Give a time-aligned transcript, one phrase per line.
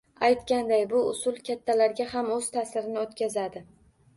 [0.27, 3.67] Aytganday, bu usul kattalarga ham o‘z ta’sirini o‘tkazadi!